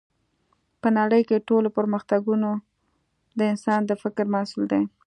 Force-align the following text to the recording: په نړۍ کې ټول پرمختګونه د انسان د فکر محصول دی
په 0.81 0.87
نړۍ 0.97 1.21
کې 1.29 1.45
ټول 1.49 1.63
پرمختګونه 1.77 2.49
د 3.37 3.39
انسان 3.51 3.79
د 3.85 3.91
فکر 4.01 4.25
محصول 4.33 4.63
دی 4.71 4.81